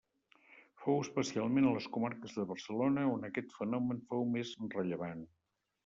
Fou 0.85 0.97
especialment 1.01 1.67
a 1.67 1.75
les 1.77 1.89
comarques 1.99 2.35
de 2.39 2.47
Barcelona 2.55 3.07
on 3.13 3.31
aquest 3.31 3.57
fenomen 3.61 4.05
fou 4.11 4.29
més 4.35 4.59
rellevant. 4.77 5.27